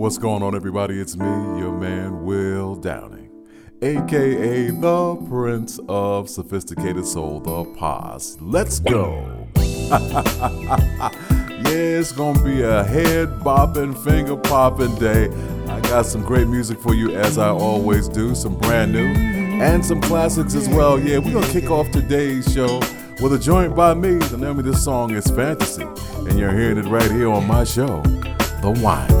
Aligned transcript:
What's 0.00 0.16
going 0.16 0.42
on, 0.42 0.54
everybody? 0.54 0.98
It's 0.98 1.14
me, 1.14 1.26
your 1.26 1.72
man, 1.72 2.24
Will 2.24 2.74
Downing, 2.74 3.30
aka 3.82 4.70
the 4.70 5.16
Prince 5.28 5.78
of 5.90 6.30
Sophisticated 6.30 7.04
Soul, 7.04 7.40
the 7.40 7.66
Paz. 7.78 8.38
Let's 8.40 8.80
go. 8.80 9.46
yeah, 9.56 10.38
it's 11.66 12.12
gonna 12.12 12.42
be 12.42 12.62
a 12.62 12.82
head 12.82 13.28
bopping, 13.40 13.94
finger 14.02 14.38
popping 14.38 14.94
day. 14.94 15.28
I 15.68 15.80
got 15.82 16.06
some 16.06 16.22
great 16.24 16.48
music 16.48 16.80
for 16.80 16.94
you, 16.94 17.14
as 17.14 17.36
I 17.36 17.50
always 17.50 18.08
do, 18.08 18.34
some 18.34 18.56
brand 18.56 18.92
new 18.92 19.04
and 19.04 19.84
some 19.84 20.00
classics 20.00 20.54
as 20.54 20.66
well. 20.70 20.98
Yeah, 20.98 21.18
we're 21.18 21.34
gonna 21.34 21.52
kick 21.52 21.70
off 21.70 21.90
today's 21.90 22.50
show 22.50 22.78
with 23.20 23.34
a 23.34 23.38
joint 23.38 23.76
by 23.76 23.92
me. 23.92 24.14
The 24.14 24.38
name 24.38 24.58
of 24.58 24.64
this 24.64 24.82
song 24.82 25.10
is 25.10 25.26
Fantasy, 25.26 25.82
and 25.82 26.38
you're 26.38 26.56
hearing 26.56 26.78
it 26.78 26.86
right 26.86 27.10
here 27.10 27.30
on 27.30 27.46
my 27.46 27.64
show, 27.64 28.00
The 28.62 28.74
Wine. 28.82 29.19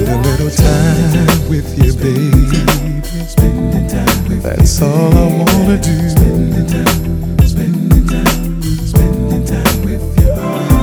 Spend 0.00 0.12
a 0.12 0.28
little 0.28 0.50
time 0.50 1.48
with 1.50 1.68
you, 1.78 1.92
baby. 1.92 2.64
That's 4.40 4.80
all 4.80 5.12
I 5.12 5.26
wanna 5.36 5.76
do. 5.76 6.08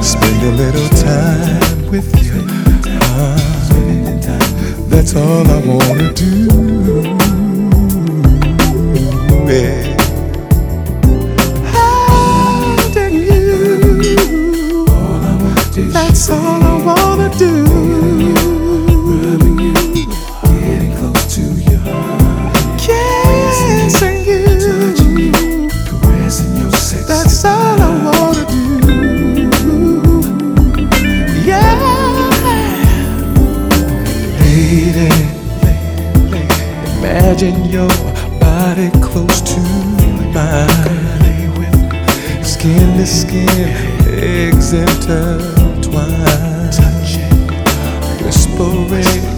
Spend 0.03 0.43
a 0.43 0.51
little 0.51 0.89
time 0.89 1.89
with 1.89 2.09
you. 2.23 2.35
That's 4.87 5.15
all 5.15 5.49
I 5.49 5.61
wanna 5.65 6.13
do. 6.13 6.47
Yeah. 9.49 9.97
How 11.73 12.75
did 12.93 13.13
you? 13.13 14.85
That's 15.91 16.29
all 16.29 16.61
I 16.61 16.83
wanna 16.85 17.29
do. 17.39 17.66
is 44.67 44.73
intertwined. 44.73 46.73
Touching, 46.73 47.47
whispering. 48.23 49.36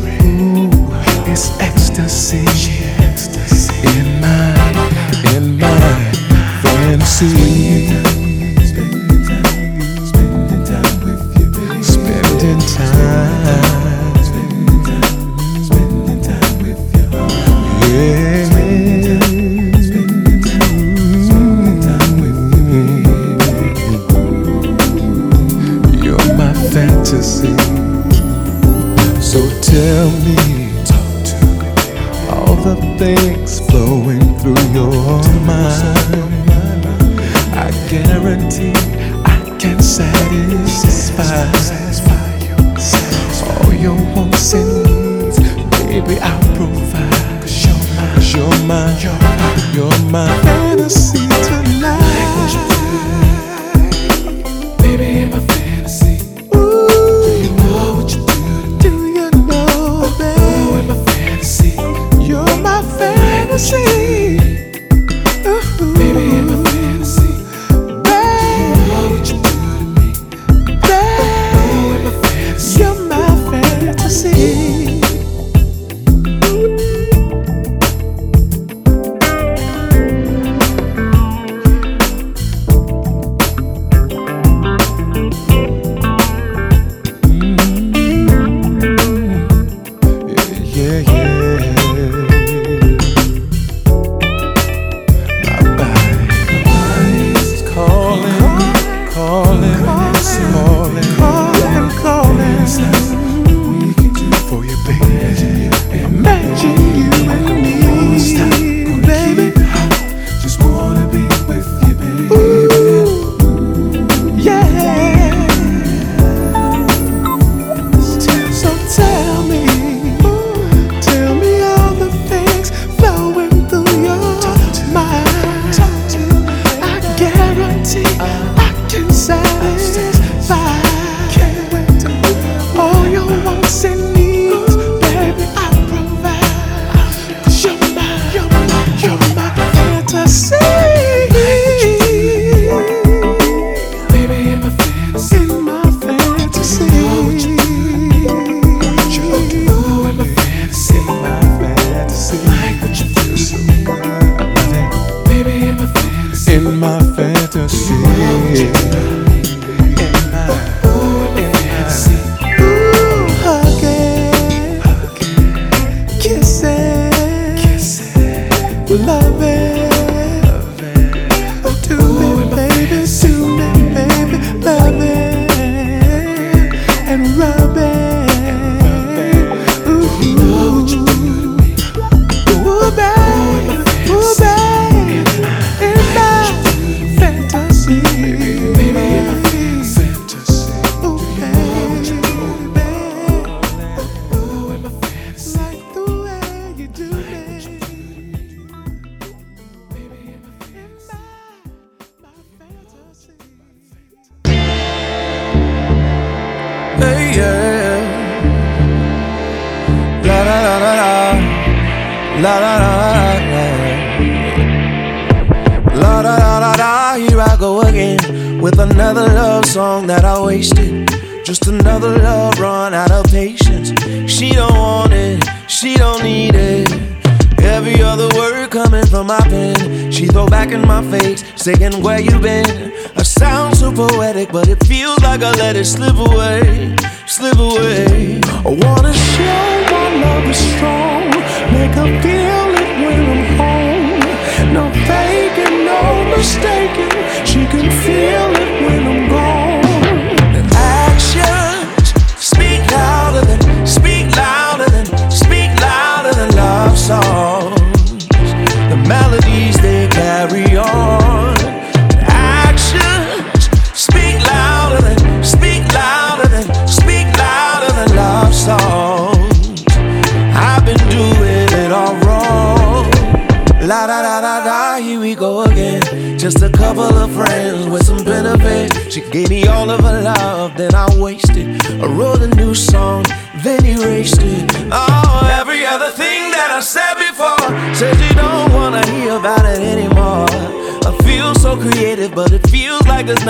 mistaken. 246.39 247.18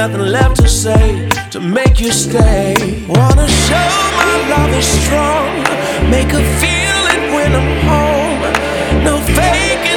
nothing 0.07 0.31
left 0.31 0.55
to 0.55 0.69
say 0.69 1.27
to 1.51 1.59
make 1.59 1.99
you 1.99 2.09
stay. 2.09 2.73
Wanna 3.05 3.47
show 3.49 3.89
my 4.21 4.35
love 4.53 4.71
is 4.79 4.87
strong, 5.03 5.49
make 6.09 6.31
her 6.31 6.45
feel 6.61 7.01
it 7.15 7.21
when 7.33 7.51
I'm 7.53 7.71
home. 7.91 9.03
No 9.03 9.19
fake. 9.35 9.88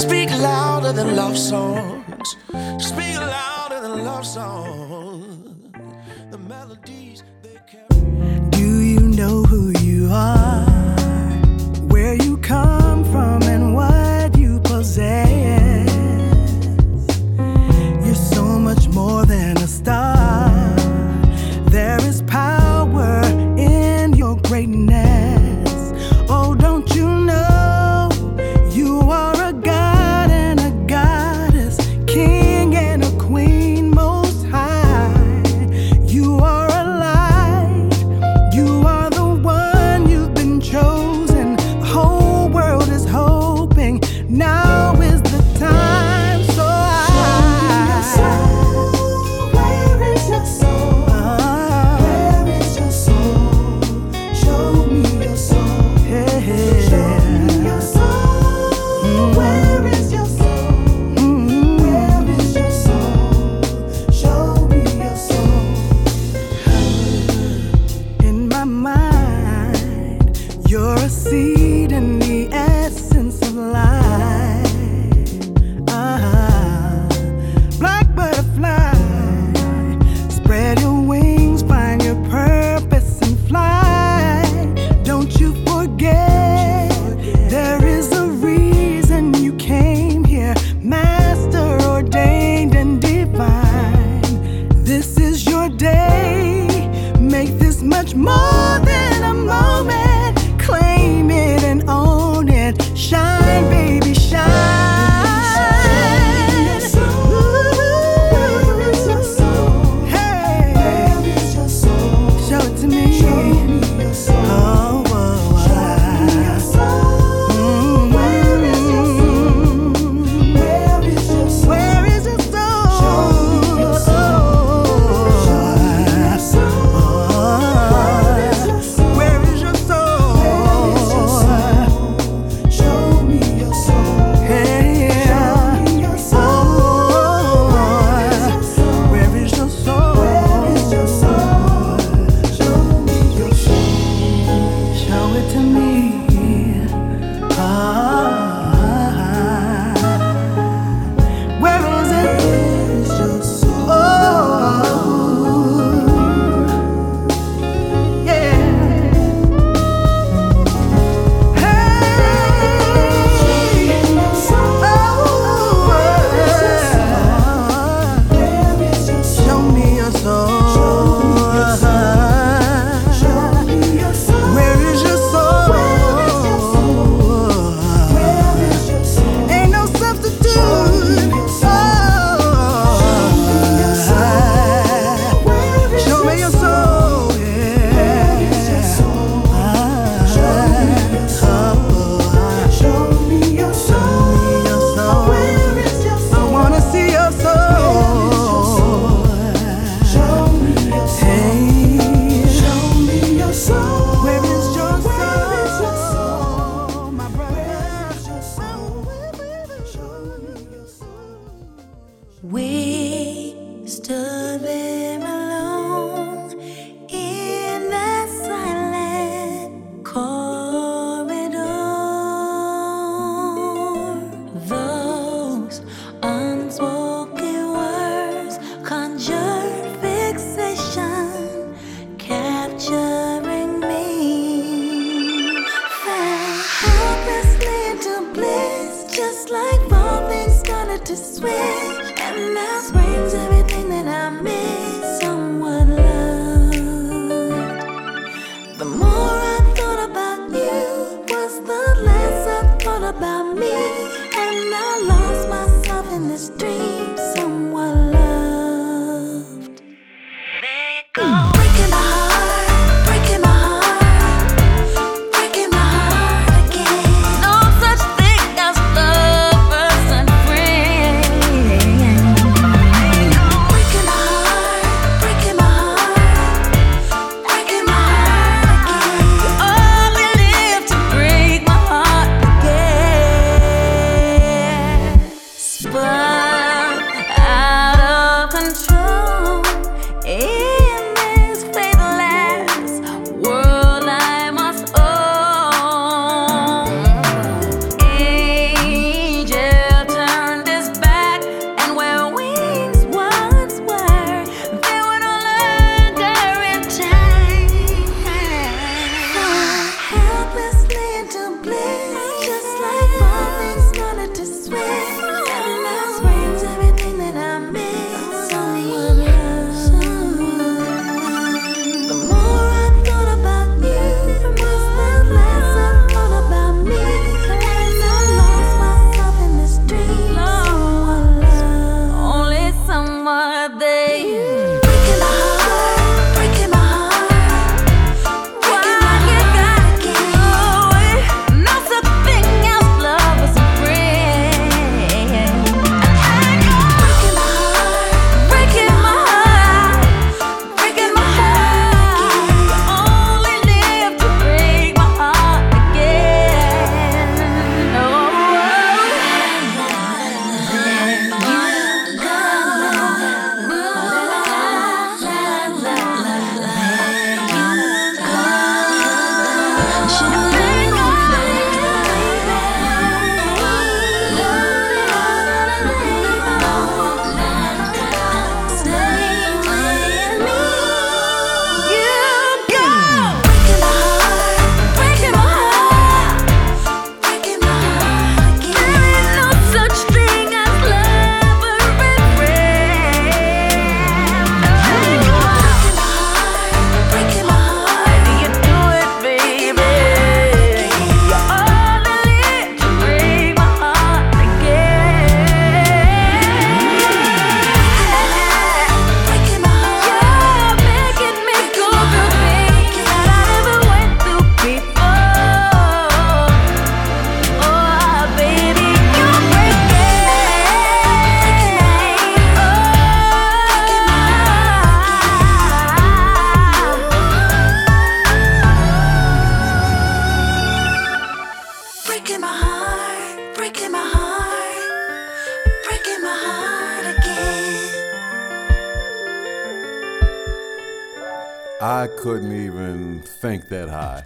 Speak 0.00 0.30
louder 0.30 0.92
than 0.94 1.14
love 1.14 1.36
songs. 1.36 2.36
Speak 2.78 3.16
louder 3.20 3.80
than 3.82 4.02
love 4.02 4.24
songs. 4.24 5.72
The 6.30 6.38
melodies 6.38 7.22
they 7.42 7.58
carry. 7.70 8.48
Do 8.48 8.80
you 8.80 9.00
know 9.00 9.42
who 9.42 9.78
you 9.80 10.08
are? 10.10 10.64
Where 11.92 12.14
you 12.14 12.38
come 12.38 12.79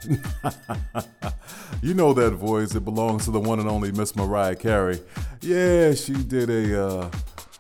you 1.82 1.94
know 1.94 2.12
that 2.12 2.32
voice. 2.32 2.74
It 2.74 2.84
belongs 2.84 3.24
to 3.24 3.30
the 3.30 3.40
one 3.40 3.60
and 3.60 3.68
only 3.68 3.92
Miss 3.92 4.14
Mariah 4.16 4.56
Carey. 4.56 5.00
Yeah, 5.40 5.94
she 5.94 6.12
did 6.12 6.50
a, 6.50 6.86
uh, 6.86 7.10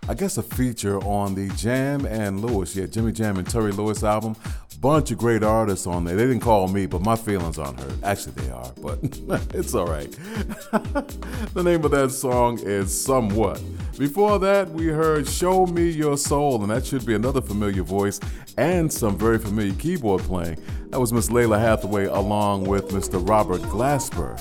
I 0.08 0.14
guess, 0.14 0.36
a 0.36 0.42
feature 0.42 0.98
on 1.04 1.34
the 1.34 1.48
Jam 1.56 2.06
and 2.06 2.40
Lewis, 2.40 2.76
yeah, 2.76 2.86
Jimmy 2.86 3.12
Jam 3.12 3.38
and 3.38 3.48
Terry 3.48 3.72
Lewis 3.72 4.02
album. 4.02 4.36
Bunch 4.84 5.10
of 5.12 5.16
great 5.16 5.42
artists 5.42 5.86
on 5.86 6.04
there. 6.04 6.14
They 6.14 6.24
didn't 6.26 6.40
call 6.40 6.68
me, 6.68 6.84
but 6.84 7.00
my 7.00 7.16
feelings 7.16 7.58
aren't 7.58 7.80
hurt. 7.80 7.94
Actually, 8.02 8.32
they 8.32 8.50
are, 8.50 8.70
but 8.82 8.98
it's 9.54 9.74
all 9.74 9.86
right. 9.86 10.10
the 11.54 11.62
name 11.64 11.82
of 11.86 11.90
that 11.92 12.10
song 12.10 12.58
is 12.58 12.92
Somewhat. 12.92 13.62
Before 13.98 14.38
that, 14.40 14.68
we 14.68 14.88
heard 14.88 15.26
Show 15.26 15.64
Me 15.64 15.88
Your 15.88 16.18
Soul, 16.18 16.60
and 16.60 16.70
that 16.70 16.84
should 16.84 17.06
be 17.06 17.14
another 17.14 17.40
familiar 17.40 17.82
voice 17.82 18.20
and 18.58 18.92
some 18.92 19.16
very 19.16 19.38
familiar 19.38 19.72
keyboard 19.72 20.20
playing. 20.20 20.62
That 20.90 21.00
was 21.00 21.14
Miss 21.14 21.30
Lalah 21.30 21.58
Hathaway 21.58 22.04
along 22.04 22.64
with 22.64 22.90
Mr. 22.90 23.26
Robert 23.26 23.62
Glasper. 23.62 24.38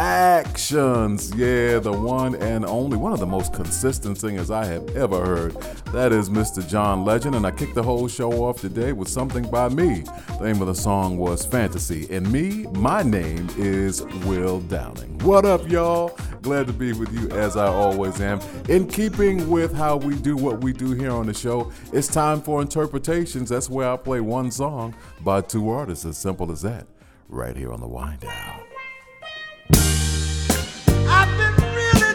Actions, 0.00 1.30
yeah, 1.36 1.78
the 1.78 1.92
one 1.92 2.34
and 2.36 2.64
only, 2.64 2.96
one 2.96 3.12
of 3.12 3.20
the 3.20 3.26
most 3.26 3.52
consistent 3.52 4.16
singers 4.16 4.50
I 4.50 4.64
have 4.64 4.96
ever 4.96 5.22
heard. 5.22 5.52
That 5.92 6.10
is 6.10 6.30
Mr. 6.30 6.66
John 6.66 7.04
Legend, 7.04 7.34
and 7.34 7.46
I 7.46 7.50
kicked 7.50 7.74
the 7.74 7.82
whole 7.82 8.08
show 8.08 8.32
off 8.44 8.62
today 8.62 8.94
with 8.94 9.08
something 9.08 9.44
by 9.50 9.68
me. 9.68 10.04
The 10.38 10.44
name 10.44 10.62
of 10.62 10.68
the 10.68 10.74
song 10.74 11.18
was 11.18 11.44
Fantasy, 11.44 12.08
and 12.10 12.32
me, 12.32 12.66
my 12.72 13.02
name 13.02 13.50
is 13.58 14.02
Will 14.24 14.60
Downing. 14.60 15.18
What 15.18 15.44
up, 15.44 15.68
y'all? 15.68 16.18
Glad 16.40 16.66
to 16.68 16.72
be 16.72 16.94
with 16.94 17.12
you 17.12 17.28
as 17.32 17.58
I 17.58 17.66
always 17.66 18.22
am. 18.22 18.40
In 18.70 18.88
keeping 18.88 19.50
with 19.50 19.74
how 19.74 19.98
we 19.98 20.14
do 20.14 20.34
what 20.34 20.62
we 20.62 20.72
do 20.72 20.92
here 20.92 21.12
on 21.12 21.26
the 21.26 21.34
show, 21.34 21.70
it's 21.92 22.08
time 22.08 22.40
for 22.40 22.62
interpretations. 22.62 23.50
That's 23.50 23.68
where 23.68 23.90
I 23.90 23.98
play 23.98 24.22
one 24.22 24.50
song 24.50 24.94
by 25.20 25.42
two 25.42 25.68
artists, 25.68 26.06
as 26.06 26.16
simple 26.16 26.50
as 26.50 26.62
that, 26.62 26.86
right 27.28 27.54
here 27.54 27.70
on 27.70 27.80
the 27.80 27.88
Wind 27.88 28.20
Down. 28.20 28.69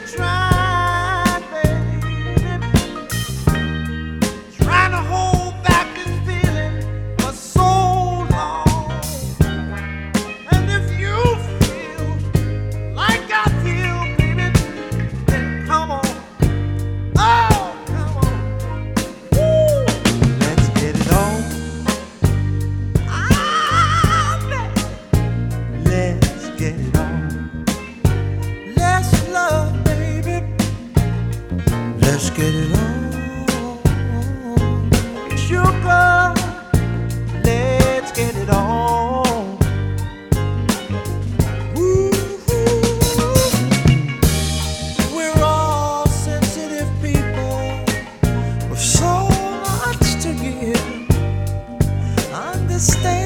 I've 0.06 0.45
stay 53.02 53.25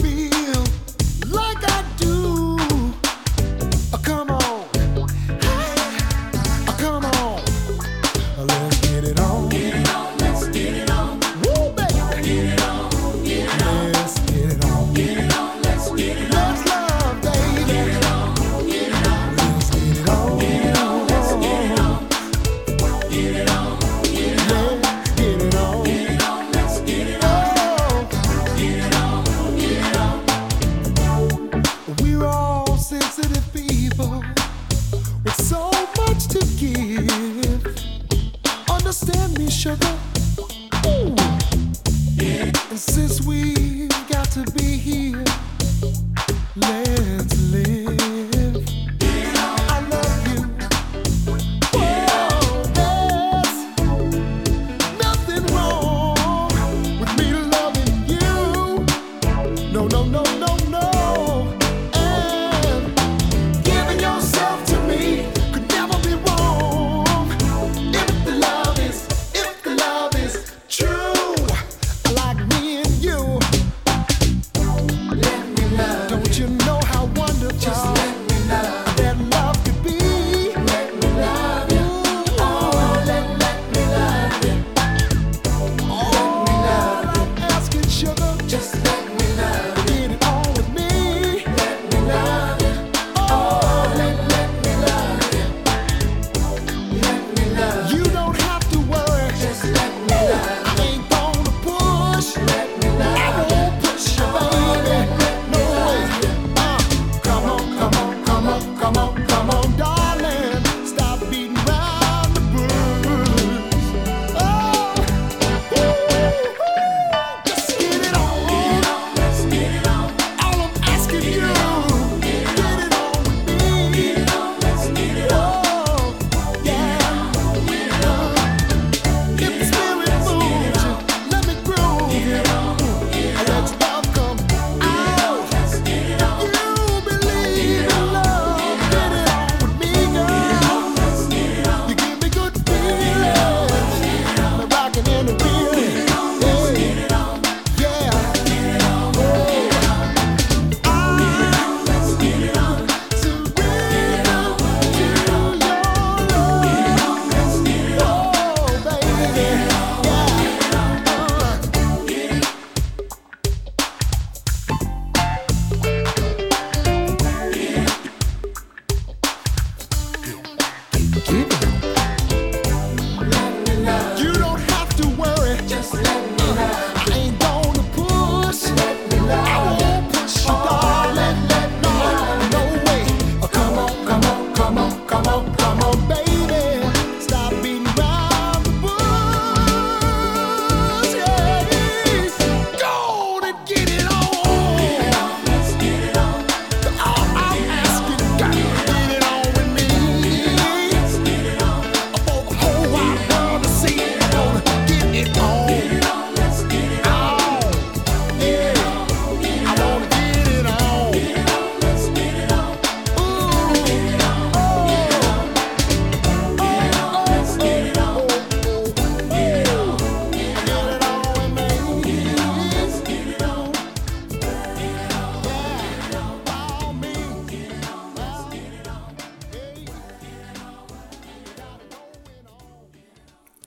Get 0.00 0.37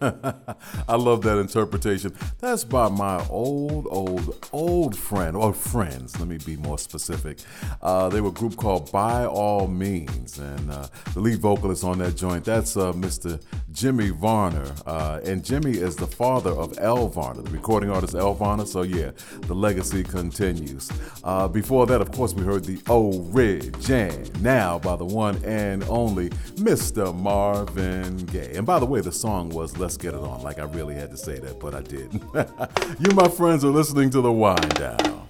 I 0.01 0.95
love 0.95 1.21
that 1.23 1.37
interpretation. 1.37 2.15
That's 2.39 2.63
by 2.63 2.89
my 2.89 3.23
old, 3.29 3.87
old, 3.91 4.47
old 4.51 4.97
friend, 4.97 5.37
or 5.37 5.53
friends, 5.53 6.17
let 6.19 6.27
me 6.27 6.37
be 6.39 6.57
more 6.57 6.79
specific. 6.79 7.37
Uh, 7.81 8.09
they 8.09 8.19
were 8.19 8.29
a 8.29 8.33
group 8.33 8.55
called 8.55 8.91
By 8.91 9.25
All 9.25 9.67
Means, 9.67 10.39
and 10.39 10.71
uh, 10.71 10.87
the 11.13 11.19
lead 11.19 11.39
vocalist 11.39 11.83
on 11.83 11.99
that 11.99 12.15
joint, 12.15 12.45
that's 12.45 12.75
uh, 12.77 12.93
Mr. 12.93 13.39
Jimmy 13.71 14.09
Varner. 14.09 14.73
Uh, 14.87 15.19
and 15.23 15.43
Jimmy 15.45 15.71
is 15.71 15.95
the 15.95 16.07
father 16.07 16.51
of 16.51 16.77
Elle 16.79 17.07
Varner, 17.09 17.43
the 17.43 17.51
recording 17.51 17.91
artist 17.91 18.15
Elle 18.15 18.33
Varner, 18.33 18.65
so 18.65 18.81
yeah, 18.81 19.11
the 19.41 19.53
legacy 19.53 20.03
continues. 20.03 20.89
Uh, 21.23 21.47
before 21.47 21.85
that, 21.85 22.01
of 22.01 22.11
course, 22.11 22.33
we 22.33 22.43
heard 22.43 22.63
the 22.65 22.81
Origin, 22.89 24.29
now 24.41 24.79
by 24.79 24.95
the 24.95 25.05
one 25.05 25.37
and 25.45 25.83
only 25.83 26.29
Mr. 26.55 27.15
Marvin 27.15 28.17
Gaye. 28.17 28.53
And 28.55 28.65
by 28.65 28.79
the 28.79 28.85
way, 28.85 29.01
the 29.01 29.11
song 29.11 29.49
was 29.49 29.77
Let's 29.77 29.90
Get 29.97 30.13
It 30.13 30.19
On, 30.21 30.41
like 30.41 30.60
I 30.60 30.63
really 30.63 30.95
had 30.95 31.12
to 31.12 31.17
say 31.17 31.39
that, 31.39 31.60
but 31.60 31.75
I 31.75 31.82
didn't. 31.82 32.23
you, 32.99 33.15
my 33.15 33.27
friends, 33.27 33.63
are 33.65 33.69
listening 33.69 34.10
to 34.12 34.21
The 34.21 34.32
Wind 34.32 34.73
Down. 34.75 35.20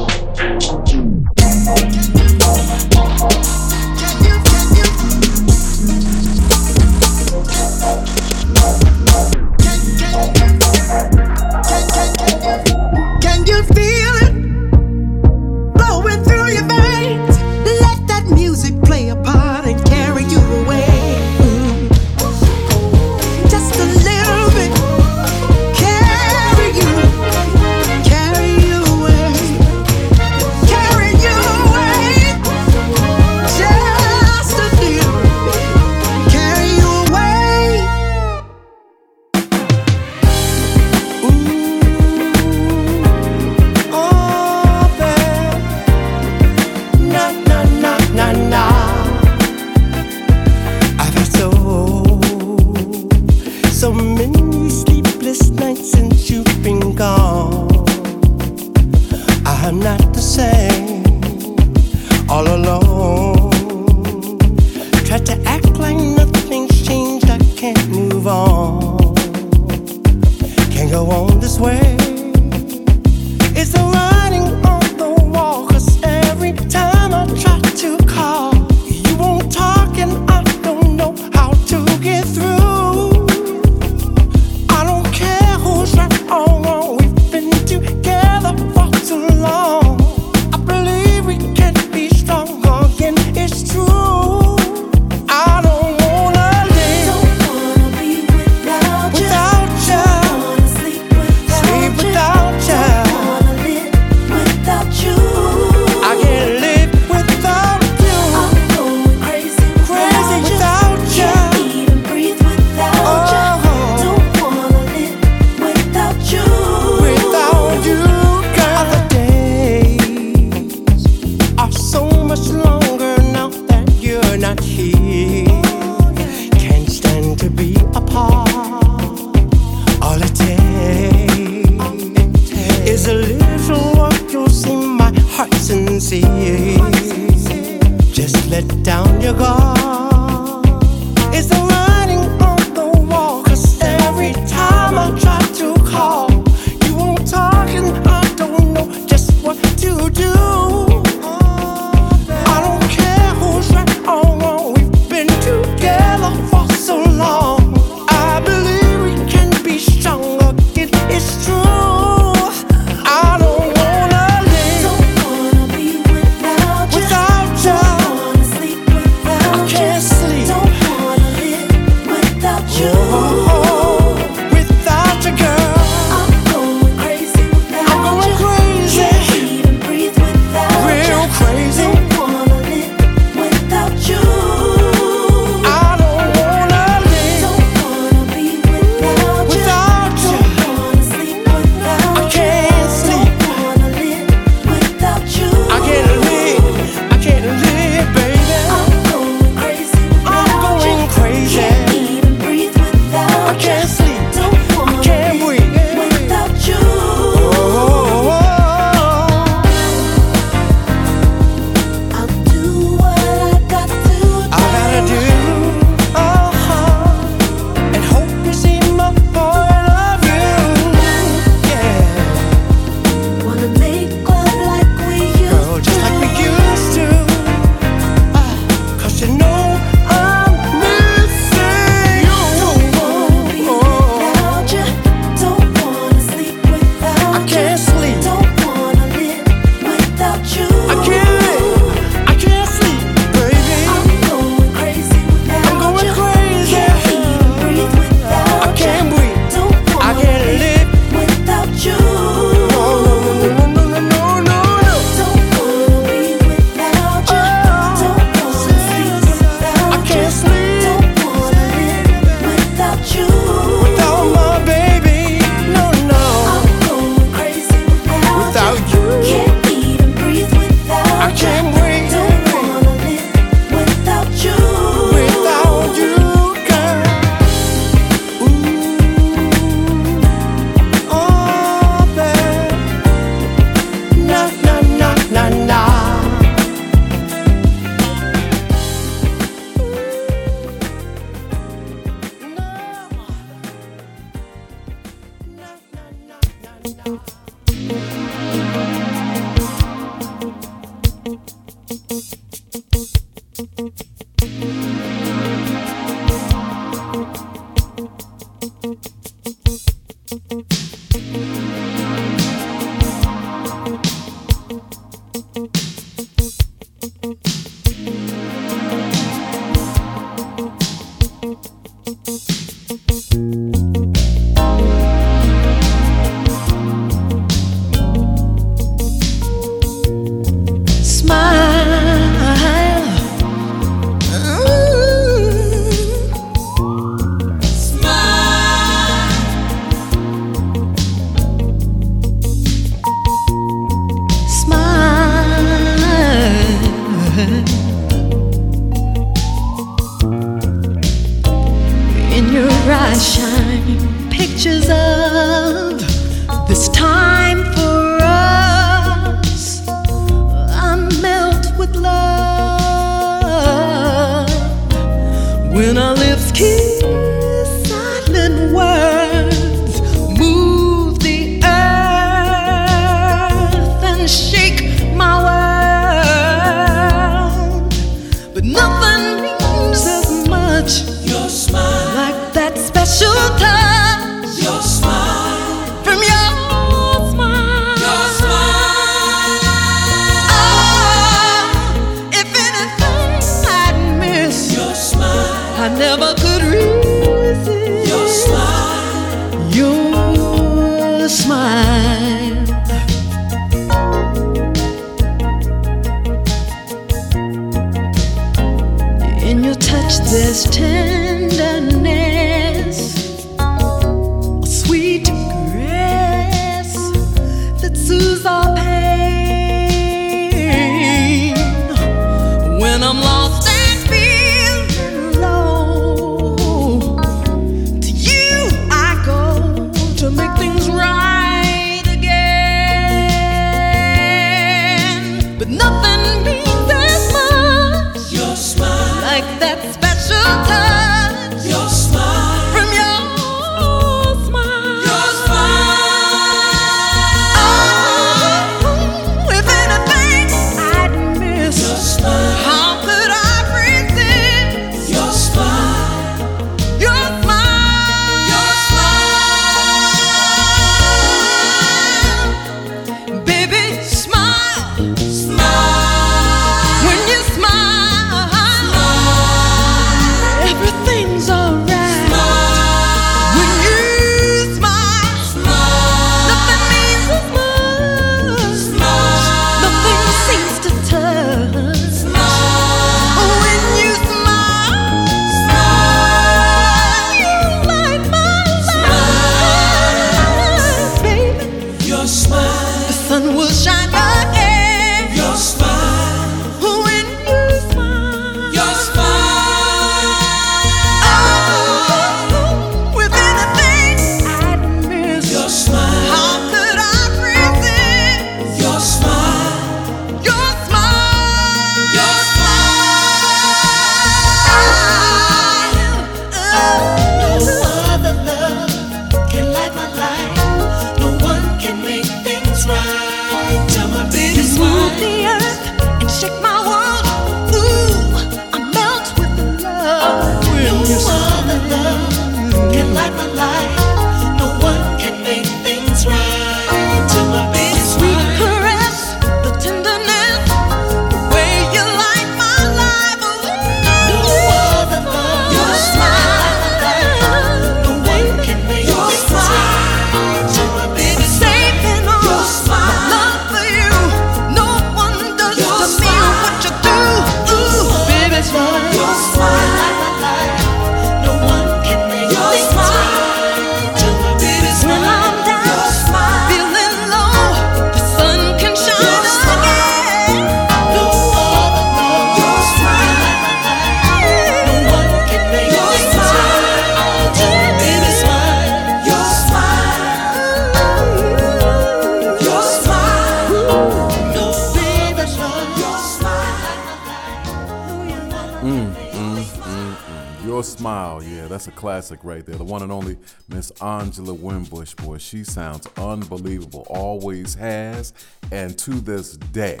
Right 592.42 592.66
there. 592.66 592.76
The 592.76 592.84
one 592.84 593.02
and 593.02 593.12
only 593.12 593.36
Miss 593.68 593.90
Angela 594.02 594.54
Winbush, 594.54 595.14
boy, 595.16 595.38
she 595.38 595.62
sounds 595.64 596.08
unbelievable. 596.16 597.06
Always 597.08 597.74
has, 597.74 598.32
and 598.70 598.98
to 598.98 599.12
this 599.12 599.56
day, 599.56 600.00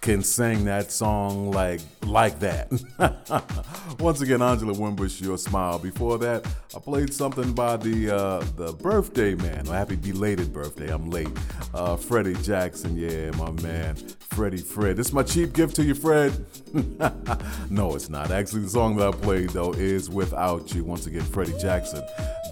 can 0.00 0.22
sing 0.22 0.64
that 0.66 0.92
song 0.92 1.50
like 1.50 1.80
like 2.08 2.38
that. 2.40 2.68
Once 4.00 4.20
again, 4.20 4.42
Angela 4.42 4.74
Winbush, 4.74 5.20
Your 5.20 5.38
Smile. 5.38 5.78
Before 5.78 6.18
that, 6.18 6.46
I 6.74 6.78
played 6.80 7.12
something 7.12 7.52
by 7.52 7.76
the 7.76 8.14
uh, 8.14 8.44
the 8.56 8.72
birthday 8.72 9.34
man. 9.34 9.66
Happy 9.66 9.96
belated 9.96 10.52
birthday. 10.52 10.92
I'm 10.92 11.10
late. 11.10 11.28
Uh, 11.74 11.96
Freddie 11.96 12.34
Jackson, 12.42 12.96
yeah, 12.96 13.30
my 13.32 13.50
man, 13.62 13.96
Freddie 14.30 14.58
Fred. 14.58 14.96
This 14.96 15.08
is 15.08 15.12
my 15.12 15.22
cheap 15.22 15.52
gift 15.52 15.76
to 15.76 15.84
you, 15.84 15.94
Fred. 15.94 16.32
no, 17.70 17.94
it's 17.94 18.08
not. 18.08 18.30
Actually, 18.30 18.62
the 18.62 18.70
song 18.70 18.96
that 18.96 19.08
I 19.08 19.12
played 19.12 19.50
though 19.50 19.72
is 19.72 20.08
"Without 20.08 20.74
You." 20.74 20.84
Once 20.84 21.06
again, 21.06 21.22
Freddie 21.22 21.58
Jackson. 21.58 22.02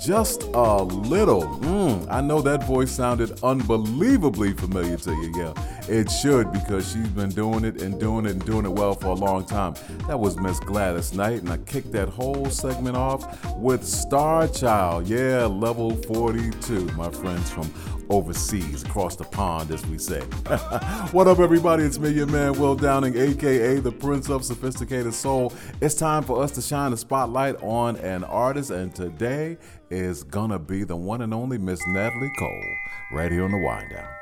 Just 0.04 0.42
a 0.42 0.82
little. 0.82 1.42
Mm, 1.60 2.06
I 2.10 2.20
know 2.20 2.42
that 2.42 2.64
voice 2.64 2.90
sounded 2.92 3.42
unbelievably 3.42 4.52
familiar 4.54 4.96
to 4.98 5.10
you. 5.10 5.32
Yeah, 5.36 5.54
it 5.88 6.10
should 6.10 6.52
because 6.52 6.92
she's 6.92 7.08
been 7.08 7.30
doing 7.30 7.64
it 7.64 7.80
and 7.80 7.98
doing 7.98 8.26
it 8.26 8.32
and 8.32 8.44
doing 8.44 8.66
it 8.66 8.72
well 8.72 8.94
for 8.94 9.08
a 9.08 9.14
long 9.14 9.45
time. 9.46 9.74
That 10.06 10.18
was 10.18 10.36
Miss 10.36 10.60
Gladys 10.60 11.12
Knight, 11.12 11.40
and 11.40 11.50
I 11.50 11.58
kicked 11.58 11.92
that 11.92 12.08
whole 12.08 12.50
segment 12.50 12.96
off 12.96 13.56
with 13.56 13.84
Star 13.84 14.48
Child. 14.48 15.08
Yeah, 15.08 15.46
level 15.46 15.94
42, 15.96 16.86
my 16.92 17.10
friends 17.10 17.50
from 17.50 17.72
overseas, 18.08 18.82
across 18.84 19.16
the 19.16 19.24
pond, 19.24 19.70
as 19.70 19.84
we 19.86 19.98
say. 19.98 20.20
what 21.12 21.26
up, 21.26 21.38
everybody? 21.38 21.84
It's 21.84 21.98
me, 21.98 22.10
your 22.10 22.26
man, 22.26 22.58
Will 22.58 22.76
Downing, 22.76 23.16
aka 23.16 23.78
the 23.78 23.92
Prince 23.92 24.28
of 24.28 24.44
Sophisticated 24.44 25.14
Soul. 25.14 25.52
It's 25.80 25.94
time 25.94 26.22
for 26.22 26.42
us 26.42 26.52
to 26.52 26.62
shine 26.62 26.90
the 26.90 26.96
spotlight 26.96 27.56
on 27.62 27.96
an 27.96 28.24
artist, 28.24 28.70
and 28.70 28.94
today 28.94 29.58
is 29.90 30.22
gonna 30.24 30.58
be 30.58 30.84
the 30.84 30.96
one 30.96 31.22
and 31.22 31.32
only 31.32 31.58
Miss 31.58 31.80
Natalie 31.88 32.32
Cole, 32.38 32.74
right 33.12 33.30
here 33.30 33.44
on 33.44 33.52
the 33.52 33.58
Wind 33.58 33.90
Down. 33.90 34.15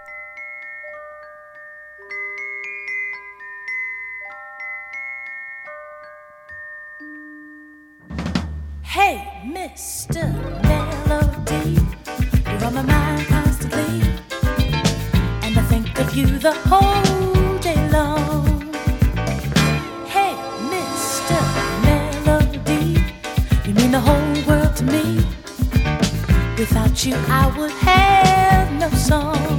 Hey, 8.94 9.26
Mr. 9.44 10.22
Melody, 10.62 11.80
you're 12.48 12.64
on 12.64 12.74
my 12.74 12.82
mind 12.82 13.26
constantly, 13.26 14.02
and 15.42 15.58
I 15.58 15.62
think 15.68 15.98
of 15.98 16.14
you 16.14 16.38
the 16.38 16.52
whole 16.52 17.58
day 17.58 17.90
long. 17.90 18.72
Hey, 20.06 20.36
Mr. 20.70 21.36
Melody, 21.82 23.02
you 23.66 23.74
mean 23.74 23.90
the 23.90 23.98
whole 23.98 24.46
world 24.46 24.76
to 24.76 24.84
me. 24.84 25.26
Without 26.56 27.04
you, 27.04 27.16
I 27.16 27.52
would 27.58 27.72
have 27.72 28.70
no 28.78 28.90
song. 28.90 29.58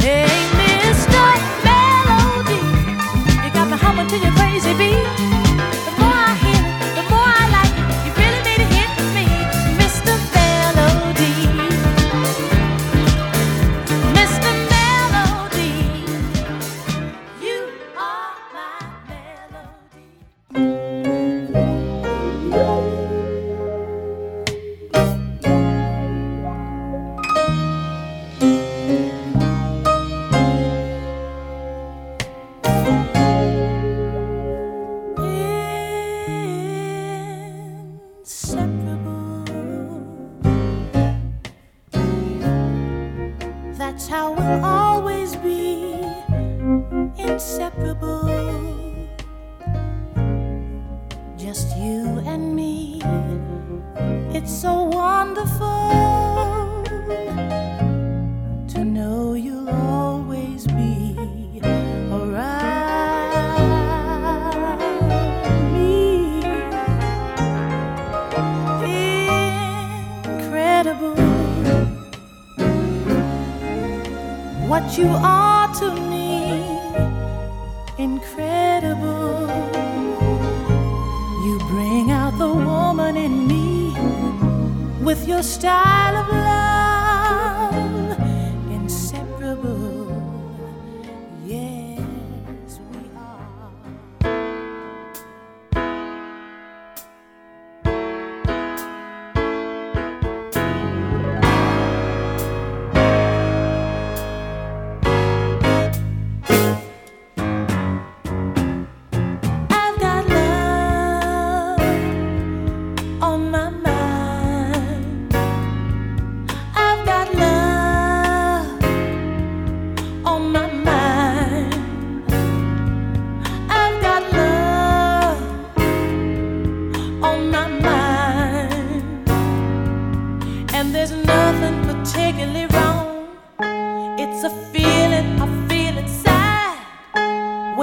Hey, 0.00 0.53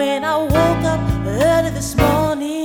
When 0.01 0.23
I 0.23 0.35
woke 0.35 0.83
up 0.93 0.99
early 1.27 1.69
this 1.69 1.95
morning, 1.95 2.60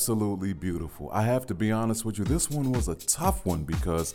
Absolutely 0.00 0.54
beautiful. 0.54 1.10
I 1.12 1.24
have 1.24 1.44
to 1.48 1.54
be 1.54 1.70
honest 1.70 2.06
with 2.06 2.18
you, 2.18 2.24
this 2.24 2.48
one 2.48 2.72
was 2.72 2.88
a 2.88 2.94
tough 2.94 3.44
one 3.44 3.64
because 3.64 4.14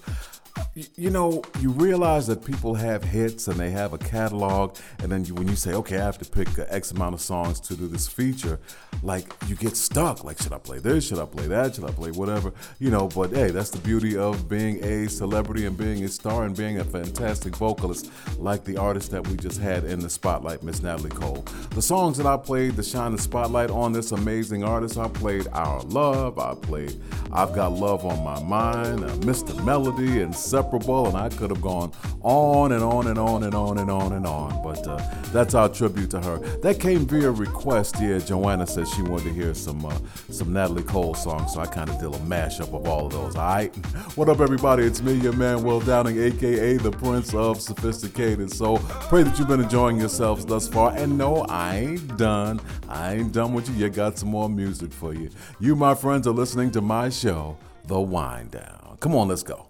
you 0.76 1.10
know, 1.10 1.42
you 1.62 1.70
realize 1.70 2.28
that 2.28 2.44
people 2.44 2.76
have 2.76 3.02
hits 3.02 3.48
and 3.48 3.58
they 3.58 3.72
have 3.72 3.94
a 3.94 3.98
catalog, 3.98 4.76
and 5.00 5.10
then 5.10 5.24
you, 5.24 5.34
when 5.34 5.48
you 5.48 5.56
say, 5.56 5.74
okay, 5.74 5.98
I 5.98 6.04
have 6.04 6.18
to 6.18 6.26
pick 6.26 6.50
X 6.68 6.92
amount 6.92 7.16
of 7.16 7.22
songs 7.22 7.62
to 7.62 7.78
do 7.78 7.88
this 7.88 8.10
feature, 8.10 8.60
like 9.02 9.34
you 9.48 9.56
get 9.56 9.78
stuck. 9.78 10.26
Like, 10.26 10.38
should 10.42 10.52
I 10.52 10.58
play 10.58 10.80
this? 10.80 11.08
Should 11.08 11.20
I 11.20 11.26
play 11.26 11.48
that? 11.48 11.76
Should 11.76 11.86
I 11.86 11.92
play 11.92 12.12
whatever? 12.12 12.52
You 12.80 12.92
know, 12.92 13.08
but 13.08 13.32
hey, 13.32 13.52
that's 13.52 13.70
the 13.70 13.80
beauty 13.80 14.18
of 14.18 14.50
being 14.50 14.84
a 14.84 15.08
celebrity 15.08 15.66
and 15.66 15.78
being 15.78 16.04
a 16.04 16.10
star 16.10 16.44
and 16.44 16.56
being 16.56 16.80
a 16.80 16.84
fantastic 16.84 17.56
vocalist 17.56 18.12
like 18.38 18.66
the 18.66 18.76
artist 18.76 19.12
that 19.12 19.26
we 19.28 19.38
just 19.38 19.62
had 19.62 19.86
in 19.86 20.00
the 20.00 20.10
spotlight, 20.10 20.62
Miss 20.62 20.82
Natalie 20.82 21.10
Cole. 21.10 21.46
The 21.70 21.82
songs 21.82 22.18
that 22.18 22.26
I 22.26 22.36
played 22.36 22.76
to 22.76 22.84
shine 22.84 23.14
the 23.14 23.18
spotlight 23.18 23.70
on 23.70 23.94
this 23.94 24.12
amazing 24.12 24.66
artist, 24.66 24.98
I 24.98 25.08
played 25.08 25.48
Our 25.54 25.82
Love, 25.84 26.38
I 26.38 26.54
played 26.56 27.00
I've 27.32 27.54
Got 27.54 27.72
Love 27.74 28.06
on 28.06 28.24
My 28.26 28.44
Mind, 28.44 29.06
uh, 29.06 29.10
Mr. 29.18 29.64
Melody, 29.64 30.20
Inseparable, 30.66 31.08
and 31.08 31.18
I 31.18 31.30
could 31.30 31.52
have 31.52 31.62
gone 31.62 31.92
on 32.22 32.72
and 32.72 32.84
on 32.84 33.08
and 33.08 33.20
on 33.20 33.44
and 33.44 33.54
on 33.54 33.78
and 33.78 33.92
on 33.92 34.14
and 34.14 34.26
on. 34.26 34.64
But 34.64 34.88
uh, 34.88 34.98
that's 35.32 35.54
our 35.54 35.70
tribute 35.70 36.10
to 36.12 36.22
her. 36.22 36.40
That 36.60 36.80
came 36.80 37.06
via 37.06 37.32
request. 37.32 37.96
Yeah, 38.00 38.18
Joanna 38.18 38.66
said 38.66 38.88
she 38.88 39.02
wanted 39.04 39.26
to 39.26 39.34
hear 39.34 39.54
some 39.54 39.86
uh, 39.86 39.98
some 40.32 40.54
Natalie 40.54 40.84
Cole 40.84 41.14
songs, 41.14 41.54
so 41.54 41.60
I 41.60 41.68
kind 41.68 41.90
of 41.90 42.00
did 42.00 42.08
a 42.08 42.24
mashup 42.26 42.74
of 42.74 42.88
all 42.88 43.08
of 43.08 43.12
those. 43.12 43.36
All 43.36 43.46
right, 43.46 43.76
what 44.16 44.30
up, 44.30 44.40
everybody? 44.40 44.84
It's 44.84 45.02
me, 45.02 45.14
your 45.14 45.34
man 45.34 45.64
Will 45.64 45.80
Downing, 45.80 46.20
aka 46.20 46.78
the 46.78 46.92
Prince 46.92 47.34
of 47.34 47.62
Sophisticated. 47.62 48.52
So 48.52 48.78
pray 49.10 49.24
that 49.24 49.38
you've 49.38 49.48
been 49.48 49.62
enjoying 49.62 50.00
yourselves 50.00 50.46
thus 50.46 50.68
far. 50.68 50.94
And 50.96 51.18
no, 51.18 51.46
I 51.50 51.78
ain't 51.78 52.18
done. 52.18 52.60
I 52.90 53.16
ain't 53.16 53.32
done 53.32 53.54
with 53.54 53.70
you. 53.70 53.76
You 53.76 53.90
got 53.90 54.18
some 54.18 54.30
more 54.30 54.50
music 54.50 54.92
for 54.92 55.14
you. 55.14 55.30
You, 55.60 55.76
my 55.76 55.94
friends, 55.94 56.28
are 56.28 56.32
listening 56.32 56.72
to 56.72 56.82
my 56.82 57.10
show, 57.10 57.58
The 57.86 58.00
Wind 58.00 58.52
Down. 58.52 58.98
Come 59.00 59.16
on, 59.16 59.28
let's 59.28 59.44
go. 59.44 59.68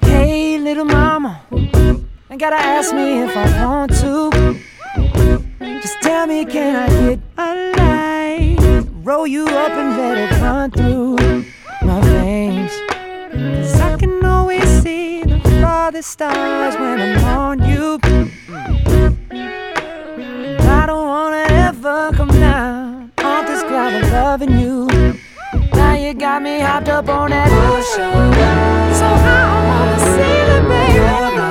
Hey, 0.00 0.58
little 0.58 0.84
mama, 0.84 1.40
you 1.50 2.36
gotta 2.38 2.54
ask 2.54 2.94
me 2.94 3.20
if 3.22 3.36
I 3.36 3.66
want 3.66 3.90
to. 3.96 4.30
Just 5.82 6.00
tell 6.02 6.26
me, 6.28 6.44
can 6.44 6.76
I 6.76 6.88
get 6.88 7.18
a 7.36 7.72
light? 7.76 8.86
Roll 9.02 9.26
you 9.26 9.46
up 9.46 9.72
and 9.72 9.96
let 9.96 10.18
it 10.18 10.40
run 10.40 10.70
through 10.70 11.16
my 11.82 12.00
veins. 12.02 12.70
Cause 13.32 13.80
I 13.80 13.96
can 13.96 14.24
always 14.24 14.68
see 14.82 15.22
the 15.24 15.40
farthest 15.60 16.10
stars 16.10 16.76
when 16.76 17.00
I'm 17.00 17.24
on 17.24 17.68
you. 17.68 17.98
I 20.60 20.84
don't 20.86 21.08
wanna 21.08 21.44
ever 21.50 22.12
come 22.12 22.28
down 22.28 23.10
off 23.18 23.46
this 23.48 23.62
cloud 23.64 23.94
of 23.94 24.12
loving 24.12 24.60
you. 24.60 24.88
You 26.10 26.16
got 26.16 26.42
me 26.42 26.58
hopped 26.58 26.88
up 26.88 27.08
on 27.08 27.30
that 27.30 27.46
ocean. 27.70 28.32
So 28.98 29.06
wanna 29.68 29.98
see 30.00 30.38
the 30.50 30.60
baby. 30.68 31.49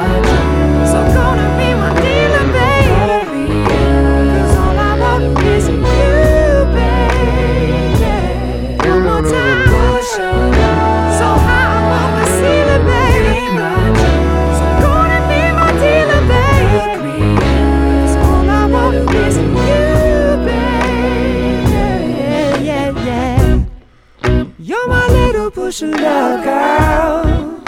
Push 25.70 25.84
of 25.84 25.92
love, 25.92 26.44
girl. 26.44 27.62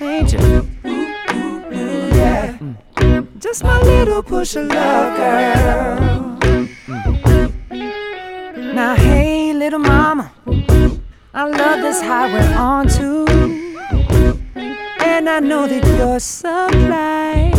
Ain't 0.00 0.32
you? 0.32 0.68
Yeah. 1.74 2.56
Just 3.40 3.64
my 3.64 3.82
little 3.82 4.22
push 4.22 4.54
of 4.54 4.68
love, 4.68 5.16
girl. 5.16 6.38
Now, 8.74 8.94
hey, 8.94 9.52
little 9.54 9.80
mama. 9.80 10.30
I 11.34 11.48
love 11.48 11.80
this 11.80 12.00
highway 12.00 12.46
on 12.54 12.86
too. 12.86 13.26
And 15.00 15.28
I 15.28 15.40
know 15.40 15.66
that 15.66 15.84
your 15.98 16.20
supply 16.20 17.50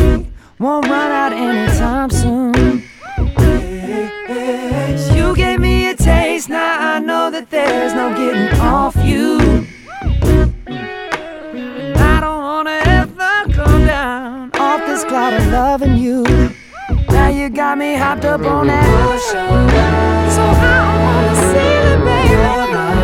won't 0.60 0.88
run 0.88 1.12
out 1.12 1.34
anytime 1.34 2.10
soon. 2.10 2.84
You 5.14 5.36
gave 5.36 5.60
me 5.60 5.90
a 5.90 5.96
taste, 5.96 6.48
now 6.48 6.96
I 6.96 7.00
know 7.00 7.30
that 7.32 7.50
there's 7.50 7.94
no 7.94 8.16
getting 8.16 8.60
off 8.62 8.96
down 14.10 14.52
off 14.56 14.82
this 14.88 15.04
cloud 15.06 15.34
of 15.34 15.46
loving 15.48 15.96
you. 15.98 16.24
Now 17.10 17.30
you 17.30 17.50
got 17.50 17.78
me 17.78 17.96
hopped 17.96 18.26
up 18.26 18.42
on 18.42 18.68
that 18.68 18.88
ocean. 19.08 19.52
So 20.36 20.44
I 20.44 20.80
wanna 21.04 21.36
see 21.50 21.76
the 21.90 21.98
baby. 22.06 22.99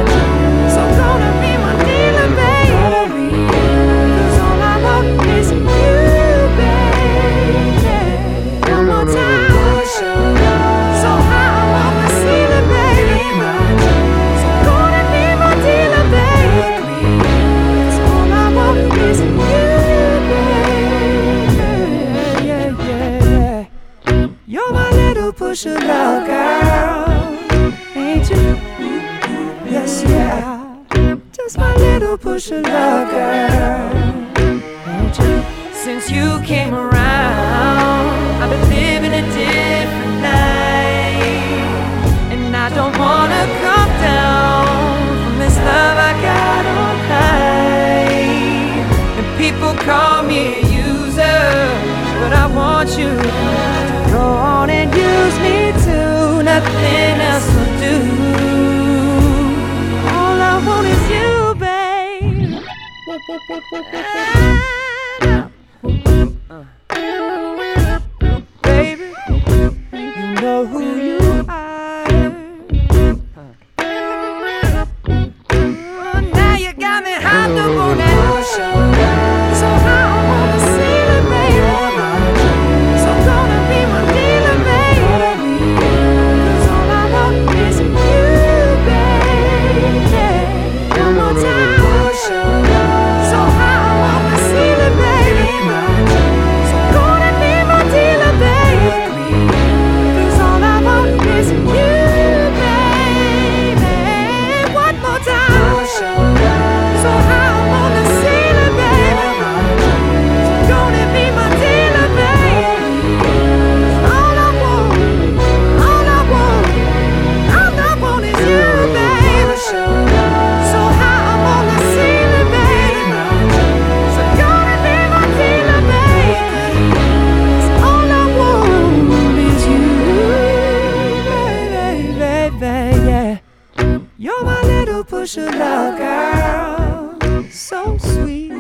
should 135.26 135.56
love, 135.56 135.98
girl. 135.98 137.50
So 137.50 137.98
sweet, 137.98 138.52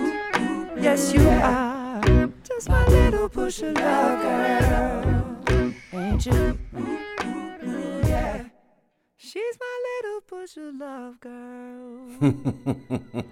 yes, 0.77 1.13
you 1.13 1.27
are. 1.29 2.01
Just 2.43 2.69
my 2.69 2.87
little 2.87 3.29
pusher 3.29 3.71
love, 3.71 4.21
girl. 4.21 5.37
Ain't 5.93 6.25
you? 6.25 6.57
She's 9.17 9.57
my 9.59 9.75
little 9.91 10.21
pusher 10.21 10.71
love, 10.71 11.19
girl. 11.19 12.07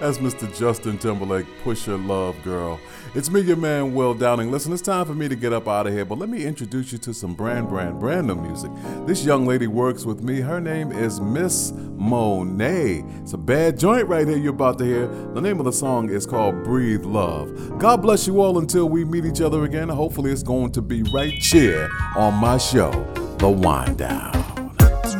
That's 0.00 0.18
Mr. 0.18 0.56
Justin 0.58 0.98
Timberlake, 0.98 1.46
Pusher 1.62 1.98
Love 1.98 2.42
Girl. 2.42 2.80
It's 3.12 3.28
me, 3.28 3.40
your 3.40 3.56
man, 3.56 3.92
Will 3.92 4.14
Downing. 4.14 4.52
Listen, 4.52 4.72
it's 4.72 4.80
time 4.80 5.04
for 5.04 5.14
me 5.14 5.28
to 5.28 5.34
get 5.34 5.52
up 5.52 5.66
out 5.66 5.88
of 5.88 5.92
here, 5.92 6.04
but 6.04 6.16
let 6.16 6.28
me 6.28 6.44
introduce 6.44 6.92
you 6.92 6.98
to 6.98 7.12
some 7.12 7.34
brand, 7.34 7.68
brand, 7.68 7.98
brand 7.98 8.28
new 8.28 8.36
music. 8.36 8.70
This 9.04 9.24
young 9.24 9.46
lady 9.46 9.66
works 9.66 10.04
with 10.04 10.22
me. 10.22 10.40
Her 10.40 10.60
name 10.60 10.92
is 10.92 11.20
Miss 11.20 11.72
Monet. 11.72 13.04
It's 13.20 13.32
a 13.32 13.38
bad 13.38 13.80
joint 13.80 14.06
right 14.06 14.28
here 14.28 14.36
you're 14.36 14.54
about 14.54 14.78
to 14.78 14.84
hear. 14.84 15.08
The 15.08 15.40
name 15.40 15.58
of 15.58 15.64
the 15.64 15.72
song 15.72 16.08
is 16.08 16.24
called 16.24 16.62
Breathe 16.62 17.04
Love. 17.04 17.80
God 17.80 18.00
bless 18.00 18.28
you 18.28 18.40
all 18.40 18.58
until 18.58 18.88
we 18.88 19.04
meet 19.04 19.24
each 19.24 19.40
other 19.40 19.64
again. 19.64 19.88
Hopefully, 19.88 20.30
it's 20.30 20.44
going 20.44 20.70
to 20.70 20.80
be 20.80 21.02
right 21.12 21.32
here 21.32 21.90
on 22.14 22.34
my 22.34 22.58
show, 22.58 22.92
The 23.38 23.50
Wind 23.50 23.98
Down. 23.98 24.30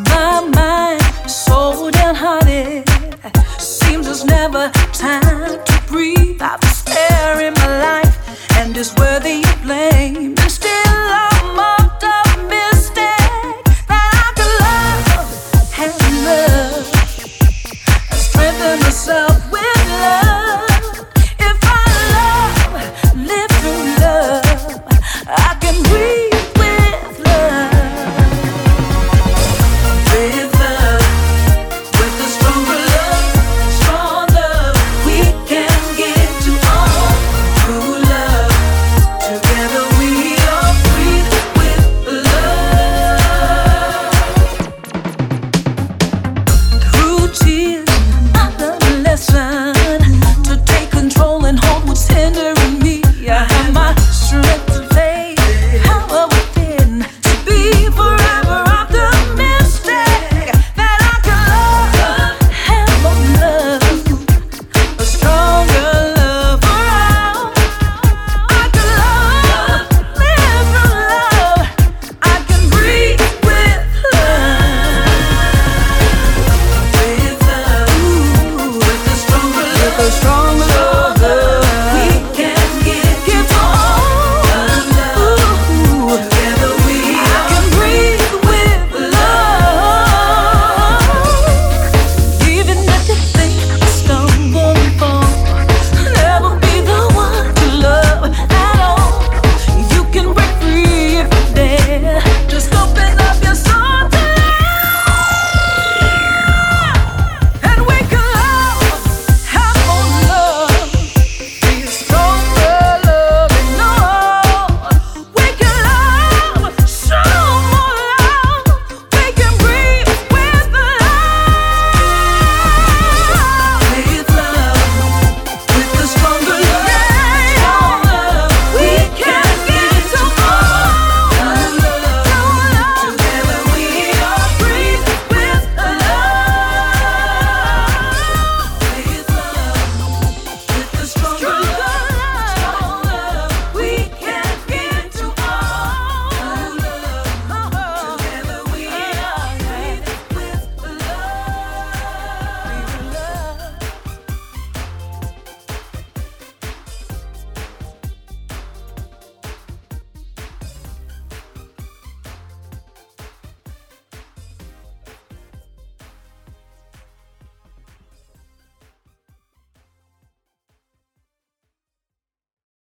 My 0.06 0.48
mind 0.54 1.28
so 1.28 1.90
downhearted. 1.90 3.09
Seems 3.58 4.06
there's 4.06 4.24
never 4.24 4.70
time 4.92 5.62
to 5.64 5.82
breathe. 5.86 6.40
I've 6.40 6.60
despair 6.60 7.40
in 7.40 7.54
my 7.54 8.02
life, 8.02 8.56
and 8.56 8.76
it's 8.76 8.94
worthy 8.96 9.42
of 9.42 9.62
blame. 9.62 10.34